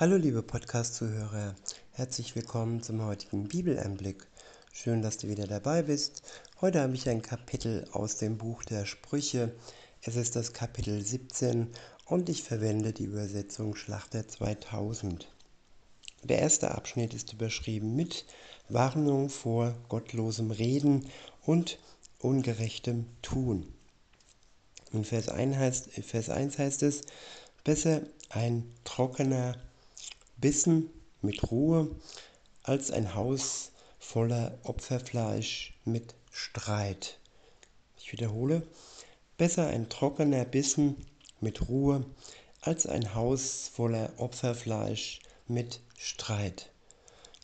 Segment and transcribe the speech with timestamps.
[0.00, 1.54] Hallo liebe Podcast-Zuhörer,
[1.92, 4.26] herzlich willkommen zum heutigen Bibeleinblick.
[4.72, 6.22] Schön, dass du wieder dabei bist.
[6.62, 9.54] Heute habe ich ein Kapitel aus dem Buch der Sprüche.
[10.00, 11.68] Es ist das Kapitel 17
[12.06, 15.30] und ich verwende die Übersetzung Schlachter 2000.
[16.22, 18.24] Der erste Abschnitt ist überschrieben mit
[18.70, 21.06] Warnung vor gottlosem Reden
[21.44, 21.78] und
[22.18, 23.70] ungerechtem Tun.
[24.90, 27.02] In Vers 1 heißt, Vers 1 heißt es,
[27.62, 28.00] besser
[28.30, 29.54] ein trockener
[30.42, 30.90] Bissen
[31.20, 31.94] mit Ruhe
[32.64, 33.70] als ein Haus
[34.00, 37.20] voller Opferfleisch mit Streit.
[37.96, 38.66] Ich wiederhole,
[39.38, 40.96] besser ein trockener Bissen
[41.40, 42.04] mit Ruhe
[42.60, 46.72] als ein Haus voller Opferfleisch mit Streit.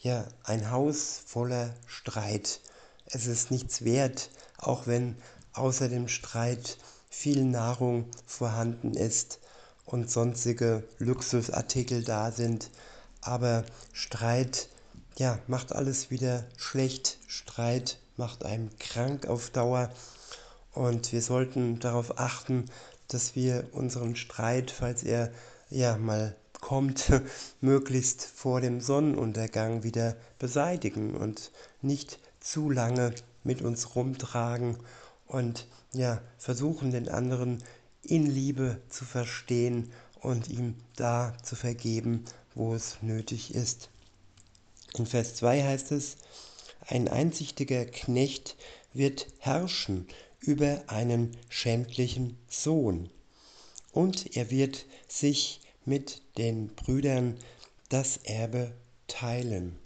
[0.02, 2.60] Ja, ein Haus voller Streit.
[3.07, 5.15] Es ist nichts wert, auch wenn
[5.52, 9.38] außer dem Streit viel Nahrung vorhanden ist
[9.88, 12.70] und sonstige Luxusartikel da sind.
[13.23, 14.69] Aber Streit,
[15.16, 17.18] ja, macht alles wieder schlecht.
[17.26, 19.90] Streit macht einem krank auf Dauer.
[20.73, 22.66] Und wir sollten darauf achten,
[23.09, 25.32] dass wir unseren Streit, falls er
[25.71, 27.10] ja mal kommt,
[27.63, 34.76] möglichst vor dem Sonnenuntergang wieder beseitigen und nicht zu lange mit uns rumtragen
[35.26, 37.63] und ja, versuchen den anderen
[38.02, 43.91] in Liebe zu verstehen und ihm da zu vergeben, wo es nötig ist.
[44.96, 46.16] In Vers 2 heißt es,
[46.87, 48.57] ein einsichtiger Knecht
[48.95, 50.07] wird herrschen
[50.41, 53.10] über einen schändlichen Sohn,
[53.93, 57.37] und er wird sich mit den Brüdern
[57.88, 58.73] das Erbe
[59.07, 59.76] teilen.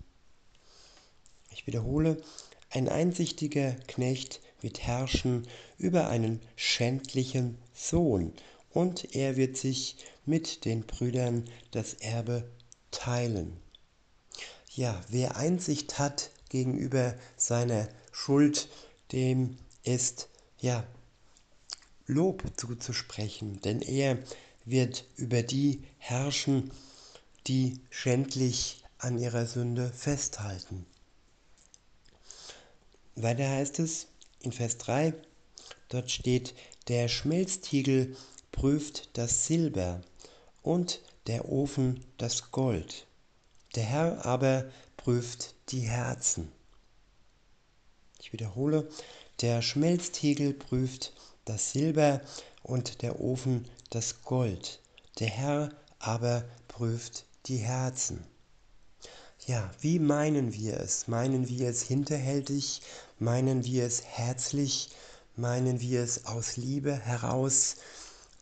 [1.51, 2.23] Ich wiederhole,
[2.71, 5.47] ein einsichtiger Knecht wird herrschen
[5.79, 8.33] über einen schändlichen Sohn,
[8.71, 12.49] und er wird sich mit den Brüdern das Erbe
[12.91, 13.61] teilen.
[14.71, 18.69] Ja, wer Einsicht hat gegenüber seiner Schuld,
[19.11, 20.29] dem ist
[20.61, 20.87] ja
[22.07, 24.19] Lob zuzusprechen, denn er
[24.65, 26.71] wird über die herrschen,
[27.47, 30.87] die schändlich an ihrer Sünde festhalten.
[33.17, 34.07] Weiter heißt es
[34.41, 35.15] in Vers 3,
[35.89, 36.55] dort steht,
[36.89, 38.17] der Schmelztiegel
[38.51, 40.01] prüft das Silber
[40.63, 43.07] und der Ofen das Gold.
[43.75, 44.65] Der Herr aber
[44.97, 46.51] prüft die Herzen.
[48.21, 48.89] Ich wiederhole,
[49.41, 51.13] der Schmelztiegel prüft
[51.45, 52.21] das Silber
[52.63, 54.81] und der Ofen das Gold.
[55.19, 58.25] Der Herr aber prüft die Herzen.
[59.47, 61.09] Ja, wie meinen wir es?
[61.09, 62.81] Meinen wir es hinterhältig?
[63.19, 64.91] Meinen wir es herzlich?
[65.37, 67.77] Meinen wir es aus Liebe heraus?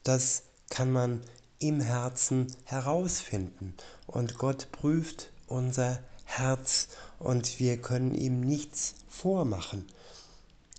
[0.02, 1.22] Das kann man
[1.60, 3.74] im Herzen herausfinden.
[4.06, 9.86] Und Gott prüft unser Herz und wir können ihm nichts vormachen.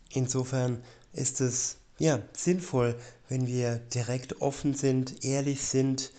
[0.10, 0.84] Insofern
[1.14, 2.96] ist es ja sinnvoll,
[3.30, 6.12] wenn wir direkt offen sind, ehrlich sind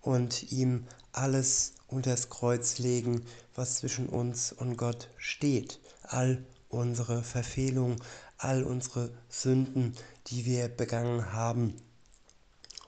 [0.00, 5.80] und ihm alles unters Kreuz legen, was zwischen uns und Gott steht.
[6.02, 7.96] All unsere Verfehlungen,
[8.38, 9.94] all unsere Sünden,
[10.28, 11.76] die wir begangen haben.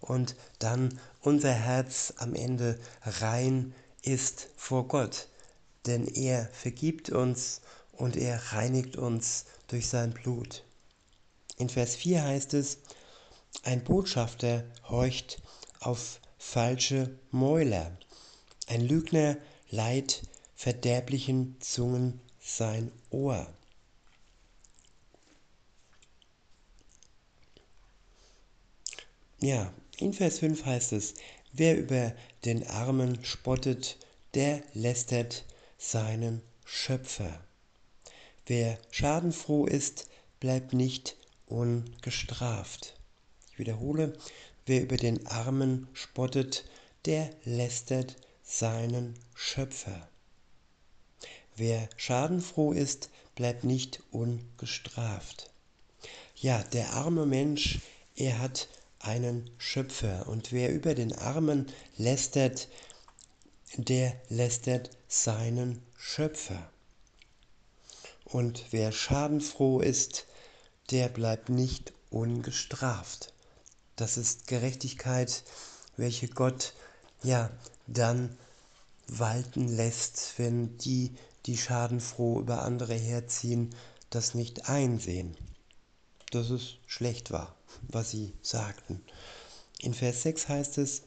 [0.00, 5.28] Und dann unser Herz am Ende rein ist vor Gott.
[5.86, 7.60] Denn er vergibt uns
[7.92, 10.64] und er reinigt uns durch sein Blut.
[11.56, 12.78] In Vers 4 heißt es,
[13.62, 15.40] ein Botschafter horcht
[15.80, 17.90] auf falsche Mäuler.
[18.66, 19.36] Ein Lügner
[19.70, 20.22] leiht
[20.54, 23.46] verderblichen Zungen sein Ohr.
[29.41, 31.14] Ja, in Vers 5 heißt es,
[31.52, 32.14] wer über
[32.44, 33.98] den Armen spottet,
[34.34, 35.44] der lästert
[35.78, 37.41] seinen Schöpfer.
[38.47, 40.08] Wer schadenfroh ist,
[40.41, 41.16] bleibt nicht
[41.47, 42.94] ungestraft.
[43.52, 44.16] Ich wiederhole,
[44.64, 46.64] wer über den Armen spottet,
[47.04, 50.09] der lästert seinen Schöpfer.
[51.56, 55.50] Wer schadenfroh ist, bleibt nicht ungestraft.
[56.36, 57.80] Ja, der arme Mensch,
[58.15, 58.68] er hat
[59.06, 61.66] einen Schöpfer und wer über den Armen
[61.97, 62.68] lästert,
[63.76, 66.70] der lästert seinen Schöpfer.
[68.24, 70.26] Und wer schadenfroh ist,
[70.91, 73.32] der bleibt nicht ungestraft.
[73.94, 75.44] Das ist Gerechtigkeit,
[75.97, 76.74] welche Gott
[77.22, 77.50] ja
[77.86, 78.36] dann
[79.06, 81.14] walten lässt, wenn die,
[81.47, 83.74] die schadenfroh über andere herziehen,
[84.10, 85.36] das nicht einsehen,
[86.30, 87.54] dass es schlecht war,
[87.88, 89.02] was sie sagten.
[89.80, 91.02] In Vers 6 heißt es,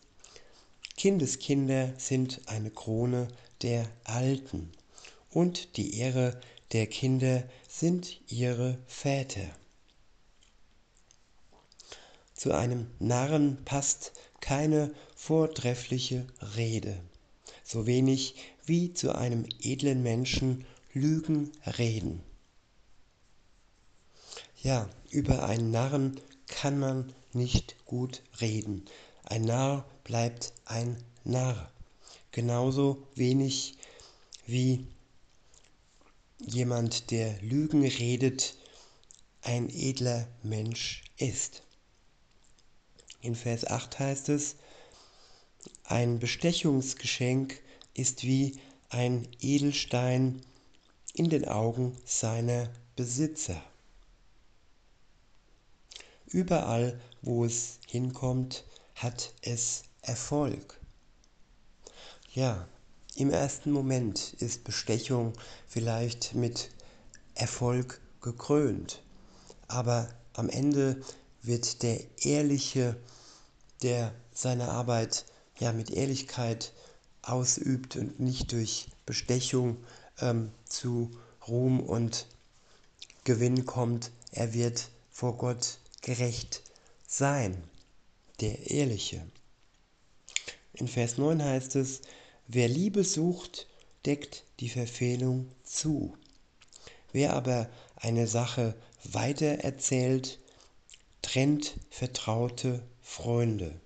[0.98, 3.28] Kindeskinder sind eine Krone
[3.62, 4.72] der Alten
[5.32, 6.40] und die Ehre
[6.72, 9.50] der Kinder sind ihre Väter.
[12.34, 16.26] Zu einem Narren passt keine vortreffliche
[16.56, 16.98] Rede,
[17.64, 18.36] so wenig
[18.66, 22.24] wie zu einem edlen Menschen Lügen reden.
[24.62, 28.84] Ja, über einen Narren kann man nicht gut reden.
[29.24, 31.72] Ein Narr bleibt ein Narr.
[32.34, 33.78] Genauso wenig
[34.46, 34.86] wie
[36.46, 38.58] jemand, der Lügen redet,
[39.44, 41.64] ein edler Mensch ist.
[43.22, 44.58] In Vers 8 heißt es,
[45.86, 47.62] ein Bestechungsgeschenk
[47.94, 48.60] ist wie
[48.90, 50.42] ein Edelstein
[51.14, 53.64] in den Augen seiner Besitzer.
[56.32, 60.80] Überall, wo es hinkommt, hat es Erfolg.
[62.34, 62.68] Ja,
[63.16, 65.34] im ersten Moment ist Bestechung
[65.68, 66.70] vielleicht mit
[67.34, 69.02] Erfolg gekrönt,
[69.68, 71.02] aber am Ende
[71.42, 72.96] wird der Ehrliche,
[73.82, 75.26] der seine Arbeit
[75.60, 76.74] ja mit Ehrlichkeit
[77.24, 79.78] ausübt und nicht durch Bestechung
[80.20, 81.10] ähm, zu
[81.48, 82.28] Ruhm und
[83.24, 86.64] Gewinn kommt, er wird vor Gott gerecht
[87.08, 87.64] sein,
[88.42, 89.26] der Ehrliche.
[90.74, 92.02] In Vers 9 heißt es,
[92.48, 93.68] wer Liebe sucht,
[94.06, 96.16] deckt die Verfehlung zu.
[97.12, 100.40] Wer aber eine Sache weitererzählt,
[101.22, 103.80] trennt vertraute Freunde.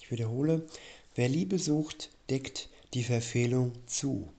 [0.00, 0.66] Ich wiederhole,
[1.14, 4.32] wer Liebe sucht, deckt die Verfehlung zu.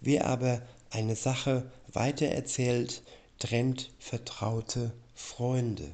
[0.00, 3.02] Wer aber eine Sache weitererzählt,
[3.38, 5.90] trennt vertraute Freunde.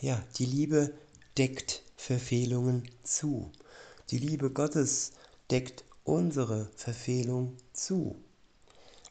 [0.00, 0.92] Ja, die Liebe
[1.38, 3.52] deckt Verfehlungen zu.
[4.10, 5.12] Die Liebe Gottes
[5.48, 8.16] deckt unsere Verfehlung zu.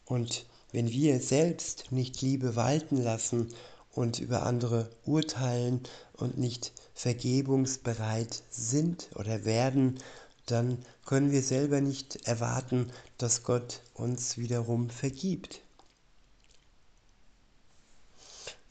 [0.06, 3.54] Und wenn wir selbst nicht Liebe walten lassen
[3.94, 5.80] und über andere urteilen
[6.18, 9.98] und nicht vergebungsbereit sind oder werden,
[10.46, 15.65] dann können wir selber nicht erwarten, dass Gott uns wiederum vergibt.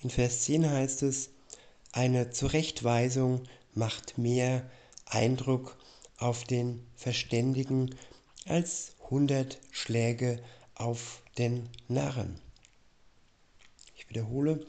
[0.05, 1.31] In Vers 10 heißt es,
[1.93, 4.71] eine Zurechtweisung macht mehr
[5.06, 5.79] Eindruck
[6.19, 7.95] auf den Verständigen
[8.45, 12.39] als hundert Schläge auf den Narren.
[13.97, 14.67] Ich wiederhole,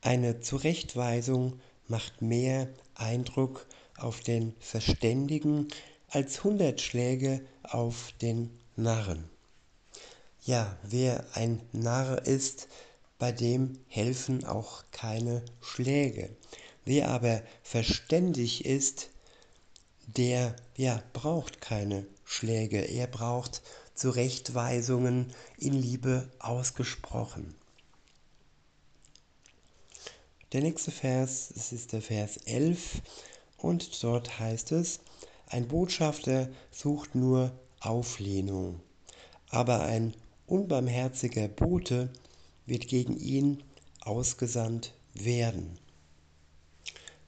[0.00, 3.66] eine Zurechtweisung macht mehr Eindruck
[3.98, 5.68] auf den Verständigen
[6.08, 9.31] als hundert Schläge auf den Narren.
[10.44, 12.66] Ja, wer ein Narr ist,
[13.20, 16.30] bei dem helfen auch keine Schläge.
[16.84, 19.10] Wer aber verständig ist,
[20.08, 22.80] der ja braucht keine Schläge.
[22.80, 23.62] Er braucht
[23.94, 27.54] Zurechtweisungen in Liebe ausgesprochen.
[30.50, 33.00] Der nächste Vers, es ist der Vers 11
[33.58, 34.98] und dort heißt es,
[35.46, 38.80] ein Botschafter sucht nur Auflehnung,
[39.48, 40.16] aber ein
[40.52, 42.10] unbarmherziger Bote
[42.66, 43.62] wird gegen ihn
[44.02, 45.78] ausgesandt werden.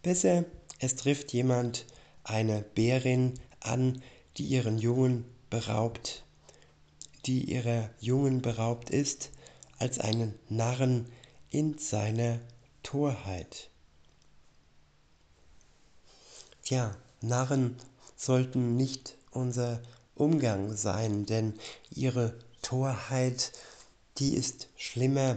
[0.03, 0.45] Besser,
[0.79, 1.87] es trifft jemand
[2.23, 4.03] eine Bärin an,
[4.37, 6.23] die ihren Jungen beraubt,
[7.25, 9.31] die ihrer Jungen beraubt ist,
[9.79, 11.07] als einen Narren
[11.49, 12.41] in seiner
[12.83, 13.71] Torheit.
[16.67, 17.77] Ja, Narren
[18.17, 19.81] sollten nicht unser
[20.15, 21.55] Umgang sein, denn
[21.91, 23.53] ihre Torheit,
[24.19, 25.37] die ist schlimmer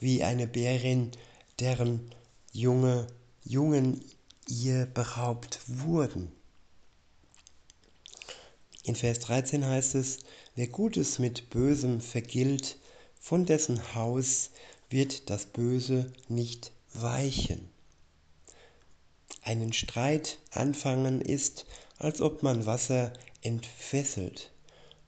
[0.00, 1.12] wie eine Bärin,
[1.60, 2.12] deren
[2.52, 3.06] junge
[3.44, 4.04] Jungen
[4.48, 6.32] ihr beraubt wurden.
[8.82, 10.18] In Vers 13 heißt es,
[10.54, 12.76] wer Gutes mit Bösem vergilt,
[13.20, 14.50] von dessen Haus
[14.90, 17.68] wird das Böse nicht weichen.
[19.42, 21.66] Einen Streit anfangen ist,
[21.98, 23.12] als ob man Wasser
[23.42, 24.50] entfesselt.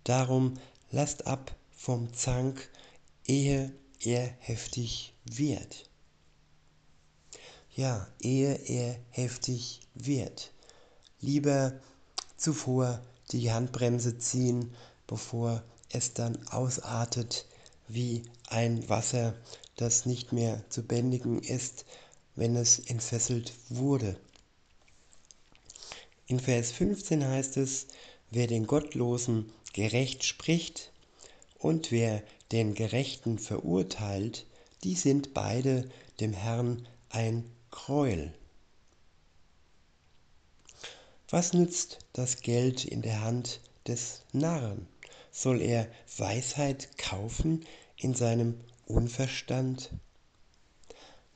[0.05, 0.55] Darum
[0.91, 2.69] lasst ab vom Zank,
[3.25, 5.89] ehe er heftig wird.
[7.75, 10.53] Ja, ehe er heftig wird.
[11.21, 11.81] Lieber
[12.37, 14.75] zuvor die Handbremse ziehen,
[15.07, 17.47] bevor es dann ausartet
[17.89, 19.35] wie ein Wasser,
[19.77, 21.85] das nicht mehr zu bändigen ist,
[22.37, 24.17] wenn es entfesselt wurde.
[26.27, 27.87] In Vers 15 heißt es,
[28.31, 30.93] wer den Gottlosen gerecht spricht
[31.59, 32.23] und wer
[32.53, 34.47] den Gerechten verurteilt,
[34.83, 35.89] die sind beide
[36.21, 38.33] dem Herrn ein Gräuel.
[41.29, 44.89] Was nützt das Geld in der Hand des Narren?
[45.31, 45.87] Soll er
[46.17, 47.65] Weisheit kaufen
[47.97, 49.91] in seinem Unverstand?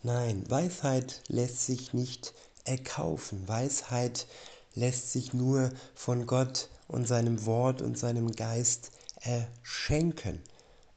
[0.03, 3.47] Nein, Weisheit lässt sich nicht erkaufen.
[3.47, 4.27] Weisheit
[4.75, 8.91] lässt sich nur von Gott und seinem Wort und seinem Geist
[9.21, 10.41] erschenken.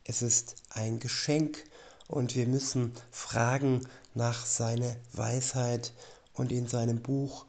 [0.03, 1.63] Es ist ein Geschenk
[2.07, 5.93] und wir müssen fragen nach seiner Weisheit
[6.33, 7.45] und in seinem Buch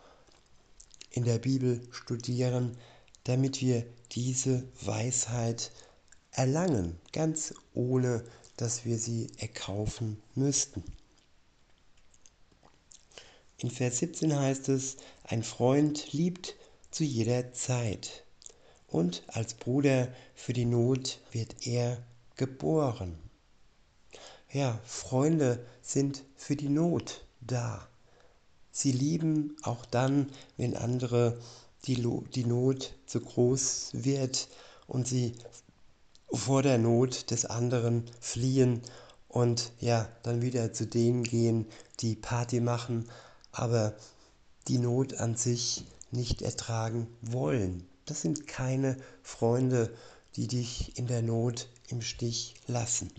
[1.11, 2.77] in der Bibel studieren,
[3.25, 5.73] damit wir diese Weisheit
[6.33, 8.25] erlangen, ganz ohne
[8.57, 10.83] dass wir sie erkaufen müssten.
[13.61, 16.55] In Vers 17 heißt es, ein Freund liebt
[16.93, 18.23] zu jeder Zeit
[18.87, 21.99] und als Bruder für die Not wird er
[22.37, 23.19] geboren.
[24.53, 27.89] Ja, Freunde sind für die Not da.
[28.71, 31.41] Sie lieben auch dann, wenn andere
[31.85, 31.97] die,
[32.33, 34.47] die Not zu groß wird
[34.87, 35.33] und sie
[36.33, 38.83] vor der Not des anderen fliehen
[39.27, 41.67] und ja, dann wieder zu denen gehen,
[41.99, 43.09] die Party machen,
[43.53, 43.97] aber
[44.69, 47.87] die Not an sich nicht ertragen wollen.
[48.07, 49.95] Das sind keine Freunde,
[50.37, 53.11] die dich in der Not im Stich lassen.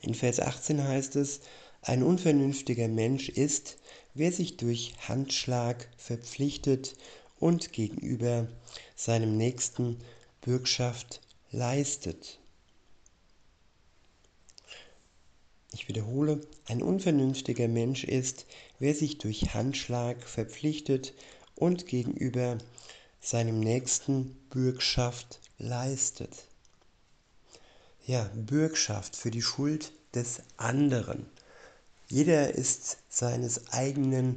[0.00, 1.40] In Vers 18 heißt es,
[1.82, 3.76] ein unvernünftiger Mensch ist,
[4.14, 6.96] wer sich durch Handschlag verpflichtet
[7.38, 8.48] und gegenüber
[8.96, 9.98] seinem Nächsten
[10.40, 11.20] Bürgschaft
[11.50, 12.38] leistet.
[15.78, 18.46] Ich wiederhole, ein unvernünftiger Mensch ist,
[18.78, 21.12] wer sich durch Handschlag verpflichtet
[21.54, 22.56] und gegenüber
[23.20, 26.46] seinem Nächsten Bürgschaft leistet.
[28.06, 31.26] Ja, Bürgschaft für die Schuld des anderen.
[32.08, 34.36] Jeder ist seines eigenen,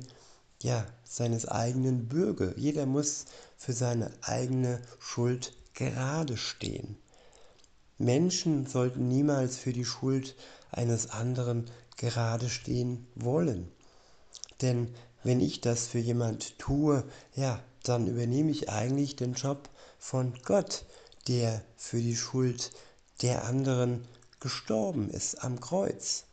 [0.62, 2.51] ja, seines eigenen Bürger.
[2.58, 6.98] Jeder muss für seine eigene Schuld gerade stehen.
[7.98, 10.36] Menschen sollten niemals für die Schuld
[10.71, 13.71] eines anderen gerade stehen wollen.
[14.61, 17.03] Denn wenn ich das für jemand tue,
[17.35, 20.85] ja, dann übernehme ich eigentlich den Job von Gott,
[21.27, 22.71] der für die Schuld
[23.21, 24.05] der anderen
[24.39, 26.25] gestorben ist am Kreuz.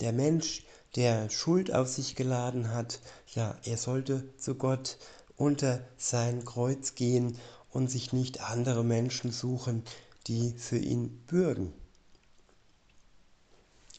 [0.00, 0.64] Der Mensch,
[0.96, 3.00] der Schuld auf sich geladen hat,
[3.34, 4.98] ja, er sollte zu Gott
[5.36, 7.38] unter sein Kreuz gehen
[7.70, 9.84] und sich nicht andere Menschen suchen,
[10.26, 11.72] die für ihn bürgen.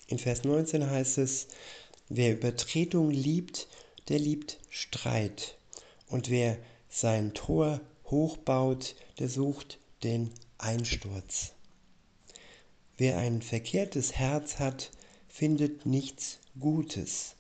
[0.08, 1.48] In Vers 19 heißt es,
[2.10, 3.68] wer Übertretung liebt,
[4.10, 5.58] der liebt Streit.
[6.08, 6.58] Und wer
[6.90, 11.54] sein Tor hochbaut, der sucht den Einsturz.
[12.98, 14.92] Wer ein verkehrtes Herz hat,
[15.28, 17.36] findet nichts Gutes.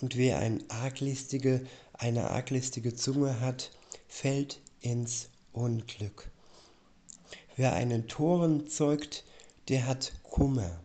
[0.00, 3.70] Und wer ein arglistige, eine arglistige Zunge hat,
[4.06, 6.30] fällt ins Unglück.
[7.56, 9.24] Wer einen Toren zeugt,
[9.68, 10.81] der hat Kummer.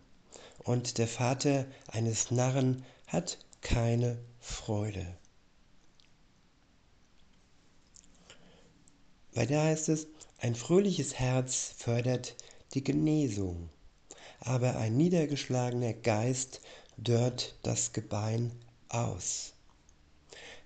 [0.68, 5.18] Und der Vater eines Narren hat keine Freude.
[9.32, 10.08] Weiter heißt es,
[10.40, 12.36] ein fröhliches Herz fördert
[12.74, 13.70] die Genesung,
[14.42, 16.60] aber ein niedergeschlagener Geist
[16.98, 18.52] dörrt das Gebein
[18.90, 19.54] aus.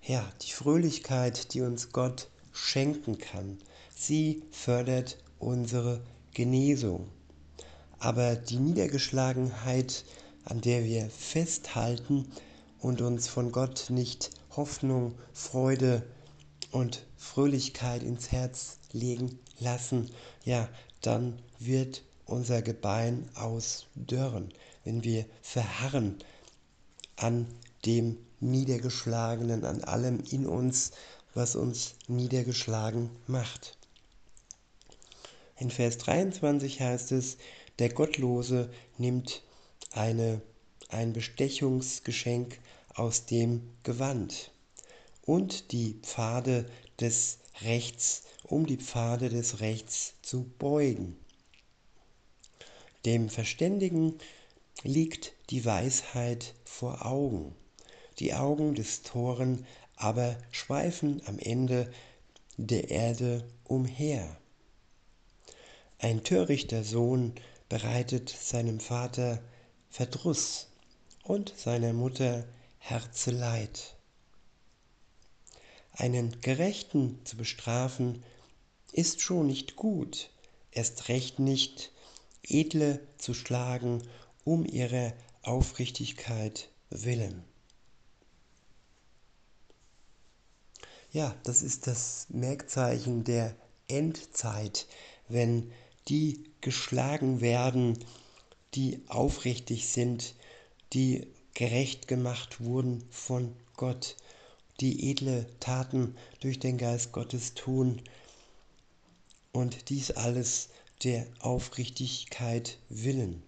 [0.02, 3.60] Ja, die Fröhlichkeit, die uns Gott schenken kann,
[3.96, 6.02] sie fördert unsere
[6.34, 7.08] Genesung.
[8.02, 10.06] Aber die Niedergeschlagenheit,
[10.44, 12.26] an der wir festhalten
[12.80, 16.04] und uns von Gott nicht Hoffnung, Freude,
[16.72, 20.10] und Fröhlichkeit ins Herz legen lassen,
[20.46, 20.68] ja,
[21.02, 24.52] dann wird unser Gebein ausdörren,
[24.84, 26.16] wenn wir verharren
[27.18, 27.46] an
[27.86, 30.92] dem Niedergeschlagenen, an allem in uns,
[31.36, 33.78] was uns niedergeschlagen macht.
[35.58, 37.38] In Vers 23 heißt es,
[37.80, 39.44] der Gottlose nimmt
[39.92, 40.42] eine,
[40.90, 42.60] ein Bestechungsgeschenk
[42.94, 44.52] aus dem Gewand
[45.24, 51.18] und die Pfade des Rechts, um die Pfade des Rechts zu beugen.
[53.06, 54.18] Dem Verständigen
[54.84, 57.56] liegt die Weisheit vor Augen,
[58.20, 61.92] die Augen des Toren aber schweifen am Ende
[62.58, 64.38] der Erde umher.
[66.00, 67.34] Ein törichter Sohn
[67.72, 69.42] bereitet seinem Vater
[69.90, 70.68] Verdruss
[71.24, 72.46] und seiner Mutter
[72.80, 73.96] Herzeleid.
[75.94, 78.26] Einen Gerechten zu bestrafen,
[78.92, 80.32] ist schon nicht gut,
[80.72, 81.94] erst recht nicht
[82.44, 84.04] edle zu schlagen
[84.44, 87.42] um ihrer Aufrichtigkeit willen.
[91.14, 93.56] Ja, das ist das Merkzeichen der
[93.88, 94.88] Endzeit,
[95.30, 95.72] wenn
[96.08, 97.98] die geschlagen werden,
[98.74, 100.36] die aufrichtig sind,
[100.94, 104.16] die gerecht gemacht wurden von Gott,
[104.80, 108.02] die edle Taten durch den Geist Gottes tun
[109.52, 110.70] und dies alles
[111.04, 113.44] der Aufrichtigkeit willen.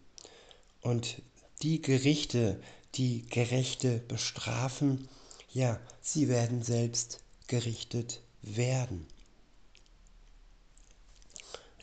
[0.81, 1.22] Und
[1.62, 2.62] die Gerichte,
[2.95, 5.07] die Gerechte bestrafen,
[5.53, 9.07] ja, sie werden selbst gerichtet werden.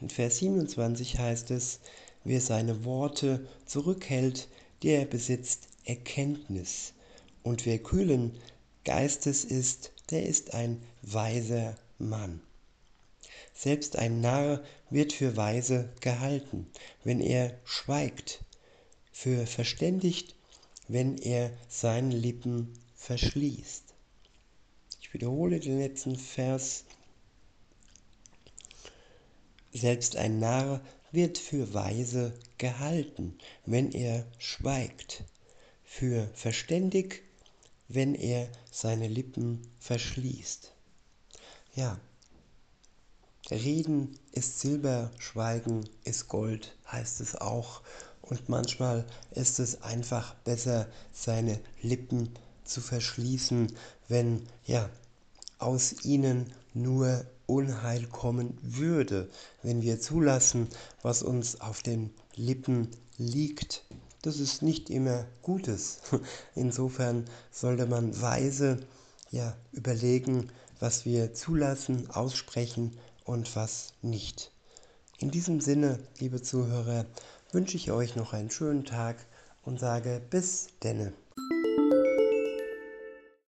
[0.00, 1.80] In Vers 27 heißt es,
[2.24, 4.48] wer seine Worte zurückhält,
[4.82, 6.94] der besitzt Erkenntnis.
[7.42, 8.32] Und wer kühlen
[8.84, 12.40] Geistes ist, der ist ein weiser Mann.
[13.54, 16.66] Selbst ein Narr wird für weise gehalten,
[17.04, 18.42] wenn er schweigt,
[19.12, 20.34] für verständigt,
[20.88, 23.84] wenn er seine Lippen verschließt.
[25.02, 26.84] Ich wiederhole den letzten Vers.
[29.72, 30.80] Selbst ein Narr
[31.12, 35.24] wird für weise gehalten, wenn er schweigt,
[35.84, 37.22] für verständig,
[37.88, 40.72] wenn er seine Lippen verschließt.
[41.74, 42.00] Ja,
[43.50, 47.82] Reden ist Silber, Schweigen ist Gold, heißt es auch.
[48.22, 52.30] Und manchmal ist es einfach besser, seine Lippen
[52.64, 53.72] zu verschließen,
[54.06, 54.88] wenn ja
[55.60, 59.28] aus ihnen nur Unheil kommen würde,
[59.62, 60.68] wenn wir zulassen,
[61.02, 62.88] was uns auf den Lippen
[63.18, 63.84] liegt.
[64.22, 66.00] Das ist nicht immer Gutes.
[66.54, 68.78] Insofern sollte man weise
[69.30, 74.52] ja, überlegen, was wir zulassen, aussprechen und was nicht.
[75.18, 77.06] In diesem Sinne, liebe Zuhörer,
[77.52, 79.16] wünsche ich euch noch einen schönen Tag
[79.62, 81.12] und sage bis denne.